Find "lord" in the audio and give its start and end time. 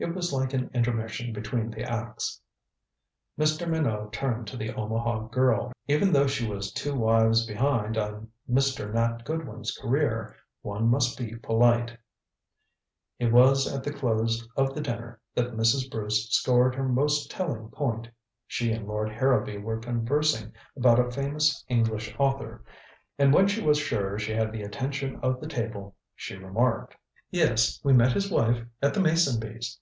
18.86-19.10